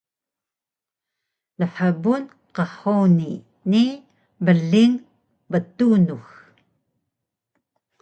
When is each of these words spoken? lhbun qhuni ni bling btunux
lhbun 1.59 2.23
qhuni 2.55 3.33
ni 3.71 3.83
bling 4.45 4.93
btunux 5.51 6.25